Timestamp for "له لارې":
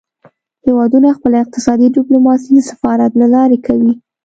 3.21-3.57